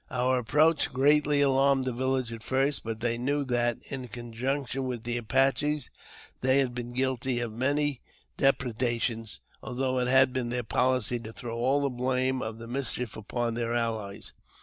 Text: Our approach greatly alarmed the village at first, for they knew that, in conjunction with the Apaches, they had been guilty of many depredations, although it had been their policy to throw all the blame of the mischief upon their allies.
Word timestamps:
Our 0.09 0.39
approach 0.39 0.91
greatly 0.91 1.41
alarmed 1.41 1.85
the 1.85 1.93
village 1.93 2.33
at 2.33 2.41
first, 2.41 2.81
for 2.81 2.95
they 2.95 3.19
knew 3.19 3.45
that, 3.45 3.77
in 3.91 4.07
conjunction 4.07 4.87
with 4.87 5.03
the 5.03 5.15
Apaches, 5.17 5.91
they 6.41 6.57
had 6.57 6.73
been 6.73 6.91
guilty 6.91 7.39
of 7.39 7.51
many 7.53 8.01
depredations, 8.35 9.41
although 9.61 9.99
it 9.99 10.07
had 10.07 10.33
been 10.33 10.49
their 10.49 10.63
policy 10.63 11.19
to 11.19 11.31
throw 11.31 11.55
all 11.55 11.81
the 11.83 11.89
blame 11.91 12.41
of 12.41 12.57
the 12.57 12.67
mischief 12.67 13.15
upon 13.15 13.53
their 13.53 13.75
allies. 13.75 14.33